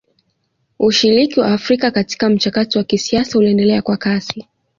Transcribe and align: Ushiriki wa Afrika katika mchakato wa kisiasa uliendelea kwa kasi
Ushiriki 0.79 1.39
wa 1.39 1.47
Afrika 1.53 1.91
katika 1.91 2.29
mchakato 2.29 2.79
wa 2.79 2.85
kisiasa 2.85 3.37
uliendelea 3.39 3.81
kwa 3.81 3.97
kasi 3.97 4.47